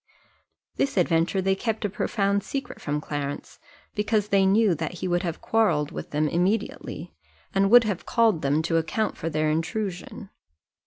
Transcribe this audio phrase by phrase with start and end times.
[0.77, 3.59] This adventure they kept a profound secret from Clarence,
[3.93, 7.13] because they knew that he would have quarrelled with them immediately,
[7.53, 10.31] and would have called them to account for their intrusion.